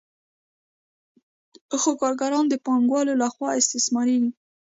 خو 1.81 1.89
کارګران 2.01 2.45
د 2.49 2.53
پانګوال 2.65 3.07
له 3.21 3.27
خوا 3.33 3.49
استثمارېږي 3.59 4.31